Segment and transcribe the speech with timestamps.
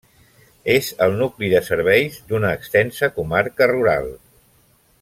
[0.75, 4.11] És el nucli de serveis d'una extensa comarca rural.